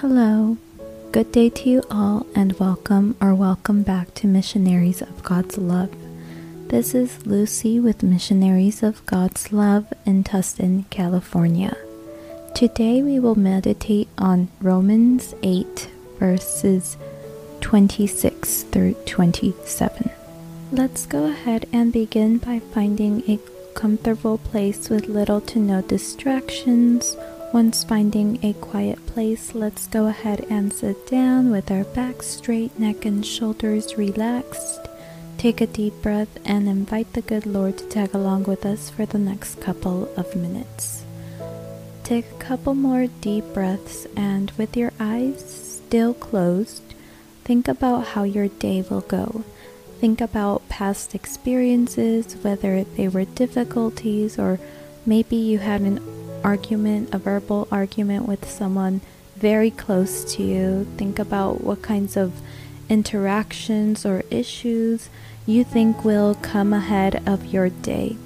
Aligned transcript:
Hello. 0.00 0.58
Good 1.10 1.32
day 1.32 1.48
to 1.48 1.70
you 1.70 1.82
all, 1.90 2.26
and 2.34 2.52
welcome 2.58 3.16
or 3.18 3.34
welcome 3.34 3.82
back 3.82 4.12
to 4.16 4.26
Missionaries 4.26 5.00
of 5.00 5.22
God's 5.22 5.56
Love. 5.56 5.90
This 6.68 6.94
is 6.94 7.26
Lucy 7.26 7.80
with 7.80 8.02
Missionaries 8.02 8.82
of 8.82 9.06
God's 9.06 9.54
Love 9.54 9.90
in 10.04 10.22
Tustin, 10.22 10.84
California. 10.90 11.74
Today 12.54 13.02
we 13.02 13.18
will 13.18 13.36
meditate 13.36 14.08
on 14.18 14.48
Romans 14.60 15.34
8, 15.42 15.88
verses 16.18 16.98
26 17.62 18.64
through 18.64 18.96
27. 19.06 20.10
Let's 20.72 21.06
go 21.06 21.24
ahead 21.24 21.66
and 21.72 21.90
begin 21.90 22.36
by 22.36 22.58
finding 22.58 23.22
a 23.30 23.40
comfortable 23.72 24.36
place 24.36 24.90
with 24.90 25.08
little 25.08 25.40
to 25.40 25.58
no 25.58 25.80
distractions 25.80 27.16
once 27.56 27.84
finding 27.84 28.38
a 28.44 28.52
quiet 28.52 28.98
place, 29.06 29.54
let's 29.54 29.86
go 29.86 30.08
ahead 30.08 30.44
and 30.50 30.70
sit 30.70 31.06
down 31.06 31.50
with 31.50 31.70
our 31.70 31.84
back 31.84 32.22
straight, 32.22 32.78
neck 32.78 33.06
and 33.06 33.24
shoulders 33.24 33.96
relaxed. 33.96 34.80
Take 35.38 35.62
a 35.62 35.66
deep 35.66 35.94
breath 36.02 36.28
and 36.44 36.68
invite 36.68 37.10
the 37.14 37.22
good 37.22 37.46
Lord 37.46 37.78
to 37.78 37.86
tag 37.86 38.14
along 38.14 38.42
with 38.42 38.66
us 38.66 38.90
for 38.90 39.06
the 39.06 39.16
next 39.16 39.58
couple 39.58 40.06
of 40.18 40.36
minutes. 40.36 41.06
Take 42.04 42.30
a 42.30 42.44
couple 42.44 42.74
more 42.74 43.06
deep 43.22 43.44
breaths 43.54 44.06
and 44.14 44.50
with 44.58 44.76
your 44.76 44.92
eyes 45.00 45.80
still 45.86 46.12
closed, 46.12 46.82
think 47.44 47.68
about 47.68 48.08
how 48.08 48.24
your 48.24 48.48
day 48.48 48.82
will 48.82 49.00
go. 49.00 49.44
Think 49.98 50.20
about 50.20 50.68
past 50.68 51.14
experiences, 51.14 52.34
whether 52.42 52.84
they 52.84 53.08
were 53.08 53.24
difficulties 53.24 54.38
or 54.38 54.60
maybe 55.06 55.36
you 55.36 55.58
had 55.58 55.80
an 55.80 56.00
argument, 56.44 57.14
a 57.14 57.18
verbal 57.18 57.68
argument 57.70 58.26
with 58.26 58.48
someone 58.48 59.00
very 59.36 59.70
close 59.70 60.24
to 60.34 60.42
you. 60.42 60.86
Think 60.96 61.18
about 61.18 61.62
what 61.62 61.82
kinds 61.82 62.16
of 62.16 62.40
interactions 62.88 64.06
or 64.06 64.22
issues 64.30 65.08
you 65.46 65.64
think 65.64 66.04
will 66.04 66.34
come 66.36 66.72
ahead 66.72 67.22
of 67.26 67.46
your 67.46 67.68
day. 67.68 68.16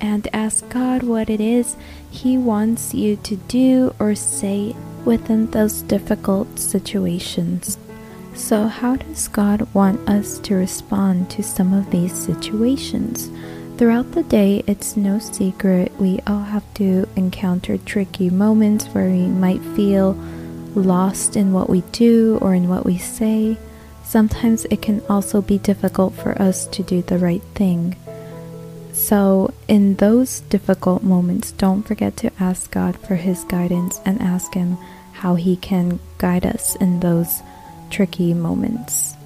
And 0.00 0.28
ask 0.32 0.68
God 0.68 1.02
what 1.02 1.30
it 1.30 1.40
is 1.40 1.76
He 2.10 2.36
wants 2.36 2.94
you 2.94 3.16
to 3.16 3.36
do 3.36 3.94
or 3.98 4.14
say 4.14 4.74
within 5.04 5.50
those 5.50 5.82
difficult 5.82 6.58
situations. 6.58 7.78
So, 8.34 8.66
how 8.66 8.96
does 8.96 9.28
God 9.28 9.72
want 9.74 10.08
us 10.08 10.38
to 10.40 10.56
respond 10.56 11.30
to 11.30 11.42
some 11.42 11.72
of 11.72 11.90
these 11.90 12.12
situations? 12.12 13.30
Throughout 13.76 14.12
the 14.12 14.22
day, 14.22 14.62
it's 14.68 14.96
no 14.96 15.18
secret 15.18 15.90
we 15.98 16.20
all 16.28 16.42
have 16.42 16.62
to 16.74 17.08
encounter 17.16 17.76
tricky 17.76 18.30
moments 18.30 18.86
where 18.86 19.10
we 19.10 19.26
might 19.26 19.60
feel 19.74 20.12
lost 20.76 21.36
in 21.36 21.52
what 21.52 21.68
we 21.68 21.80
do 21.90 22.38
or 22.40 22.54
in 22.54 22.68
what 22.68 22.86
we 22.86 22.98
say. 22.98 23.58
Sometimes 24.04 24.64
it 24.66 24.80
can 24.80 25.02
also 25.08 25.42
be 25.42 25.58
difficult 25.58 26.14
for 26.14 26.40
us 26.40 26.68
to 26.68 26.84
do 26.84 27.02
the 27.02 27.18
right 27.18 27.42
thing. 27.56 27.96
So, 28.92 29.52
in 29.66 29.96
those 29.96 30.40
difficult 30.42 31.02
moments, 31.02 31.50
don't 31.50 31.82
forget 31.82 32.16
to 32.18 32.30
ask 32.38 32.70
God 32.70 32.96
for 32.96 33.16
His 33.16 33.42
guidance 33.42 34.00
and 34.04 34.22
ask 34.22 34.54
Him 34.54 34.78
how 35.14 35.34
He 35.34 35.56
can 35.56 35.98
guide 36.18 36.46
us 36.46 36.76
in 36.76 37.00
those 37.00 37.42
tricky 37.90 38.34
moments. 38.34 39.16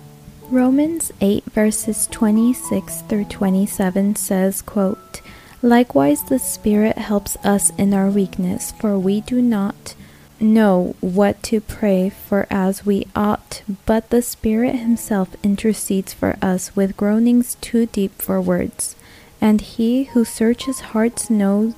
Romans 0.50 1.12
8 1.20 1.44
verses 1.44 2.06
26 2.10 3.02
through 3.02 3.27
27 3.27 4.16
says, 4.16 4.62
quote, 4.62 5.20
Likewise 5.60 6.22
the 6.22 6.38
Spirit 6.38 6.96
helps 6.96 7.36
us 7.44 7.68
in 7.77 7.92
our 7.92 8.08
weakness, 8.08 8.72
for 8.72 8.98
we 8.98 9.20
do 9.20 9.42
not 9.42 9.94
know 10.41 10.94
what 11.00 11.42
to 11.42 11.60
pray 11.60 12.08
for 12.08 12.46
as 12.48 12.86
we 12.86 13.06
ought, 13.14 13.62
but 13.84 14.08
the 14.08 14.22
Spirit 14.22 14.76
himself 14.76 15.37
intercedes 15.42 16.14
for 16.14 16.38
us 16.41 16.75
with 16.75 16.97
groanings 16.97 17.56
too 17.60 17.84
deep 17.84 18.22
for 18.22 18.41
words. 18.41 18.97
And 19.42 19.60
he 19.60 20.04
who 20.04 20.25
searches 20.25 20.81
hearts 20.81 21.28
knows 21.28 21.75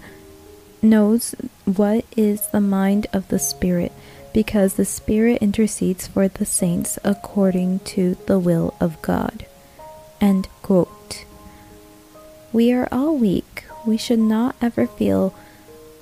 knows 0.81 1.35
what 1.65 2.05
is 2.17 2.47
the 2.49 2.61
mind 2.61 3.07
of 3.13 3.27
the 3.29 3.39
Spirit 3.39 3.93
because 4.33 4.75
the 4.75 4.85
Spirit 4.85 5.43
intercedes 5.43 6.07
for 6.07 6.29
the 6.29 6.47
saints 6.47 6.99
according 7.05 7.81
to 7.81 8.17
the 8.27 8.39
will 8.39 8.75
of 8.81 9.01
God. 9.03 9.47
End 10.21 10.49
quote. 10.63 11.25
We 12.53 12.73
are 12.73 12.89
all 12.91 13.17
weak. 13.17 13.65
We 13.87 13.97
should 13.97 14.19
not 14.19 14.57
ever 14.61 14.87
feel 14.87 15.35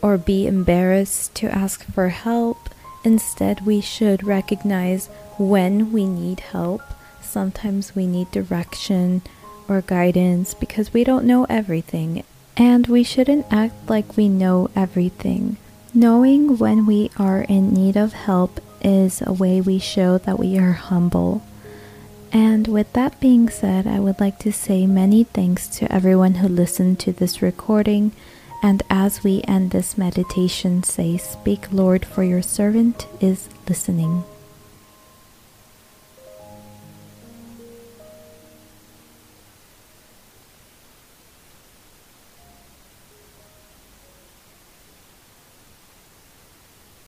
or 0.02 0.18
be 0.18 0.46
embarrassed 0.46 1.34
to 1.36 1.54
ask 1.54 1.84
for 1.84 2.08
help. 2.08 2.70
Instead, 3.04 3.66
we 3.66 3.80
should 3.80 4.24
recognize 4.24 5.06
when 5.38 5.92
we 5.92 6.06
need 6.06 6.40
help. 6.40 6.82
Sometimes 7.20 7.94
we 7.94 8.06
need 8.06 8.30
direction 8.30 9.22
or 9.68 9.82
guidance 9.82 10.54
because 10.54 10.92
we 10.92 11.04
don't 11.04 11.26
know 11.26 11.46
everything. 11.48 12.24
And 12.56 12.86
we 12.86 13.04
shouldn't 13.04 13.46
act 13.50 13.88
like 13.88 14.16
we 14.16 14.28
know 14.28 14.68
everything. 14.74 15.58
Knowing 15.98 16.59
when 16.59 16.86
we 16.86 17.10
are 17.19 17.42
in 17.42 17.75
need 17.75 17.97
of 17.97 18.12
help 18.12 18.60
is 18.81 19.20
a 19.26 19.32
way 19.32 19.60
we 19.60 19.81
show 19.81 20.16
that 20.16 20.38
we 20.38 20.56
are 20.56 20.70
humble. 20.70 21.42
And 22.32 22.69
with 22.69 22.92
that 22.92 23.19
being 23.19 23.48
said, 23.48 23.84
I 23.84 23.98
would 23.98 24.20
like 24.20 24.38
to 24.47 24.53
say 24.53 24.87
many 24.87 25.25
thanks 25.25 25.66
to 25.78 25.92
everyone 25.92 26.37
who 26.37 26.47
listened 26.47 27.00
to 27.00 27.10
this 27.10 27.42
recording. 27.42 28.12
And 28.62 28.84
as 28.88 29.25
we 29.25 29.42
end 29.48 29.72
this 29.72 29.98
meditation, 29.98 30.84
say, 30.84 31.16
Speak, 31.16 31.66
Lord, 31.72 32.04
for 32.04 32.22
your 32.22 32.42
servant 32.42 33.08
is 33.20 33.48
listening. 33.69 34.22